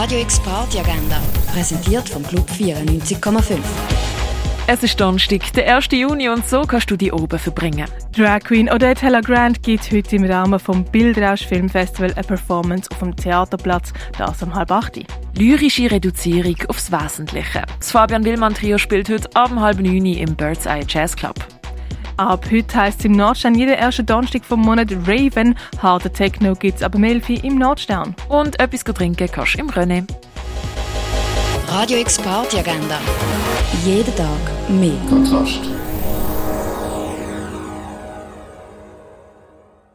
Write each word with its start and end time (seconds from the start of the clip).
Radio 0.00 0.20
X 0.20 0.40
Party 0.40 0.78
Agenda, 0.78 1.20
präsentiert 1.52 2.08
vom 2.08 2.22
Club 2.22 2.48
94,5. 2.48 3.58
Es 4.66 4.82
ist 4.82 4.98
Donnerstag, 4.98 5.52
der 5.52 5.76
1. 5.76 5.88
Juni 5.92 6.30
und 6.30 6.48
so 6.48 6.62
kannst 6.62 6.90
du 6.90 6.96
die 6.96 7.12
oben 7.12 7.38
verbringen. 7.38 7.86
Drag 8.16 8.40
Queen 8.40 8.72
Odette 8.72 9.02
Hella 9.02 9.20
Grant 9.20 9.62
gibt 9.62 9.92
heute 9.92 10.16
im 10.16 10.24
Rahmen 10.24 10.58
vom 10.58 10.84
Bildrausch 10.84 11.46
Filmfestival 11.46 12.14
eine 12.14 12.24
Performance 12.24 12.90
auf 12.90 13.00
dem 13.00 13.14
Theaterplatz, 13.14 13.92
das 14.16 14.42
um 14.42 14.54
halb 14.54 14.72
acht. 14.72 14.98
Lyrische 15.36 15.90
Reduzierung 15.90 16.56
aufs 16.68 16.90
Wesentliche. 16.90 17.64
Das 17.78 17.90
Fabian 17.90 18.24
Willmann 18.24 18.54
Trio 18.54 18.78
spielt 18.78 19.10
heute 19.10 19.28
ab 19.34 19.50
halb 19.54 19.80
neun 19.80 20.06
im 20.06 20.34
Bird's 20.34 20.64
Eye 20.64 20.86
Jazz 20.88 21.14
Club. 21.14 21.34
Ab 22.20 22.44
heute 22.50 22.76
heisst 22.76 22.98
es 22.98 23.06
im 23.06 23.12
Nordstern 23.12 23.54
jeden 23.54 23.72
ersten 23.72 24.04
Donnerstag 24.04 24.44
vom 24.44 24.60
Monat 24.60 24.92
Raven. 25.06 25.56
Harter 25.80 26.12
Techno 26.12 26.54
gibt 26.54 26.76
es 26.76 26.82
ab 26.82 26.94
Melfi 26.94 27.36
im 27.36 27.56
Nordstern. 27.56 28.14
Und 28.28 28.60
etwas 28.60 28.84
trinken 28.84 29.26
kannst 29.32 29.54
du 29.54 29.60
im 29.60 29.70
René. 29.70 30.06
Radio 31.68 31.96
X 31.96 32.18
Party 32.18 32.58
Agenda. 32.58 32.98
Jeden 33.86 34.14
Tag 34.14 34.68
mehr. 34.68 34.92
Kontrast. 35.08 35.60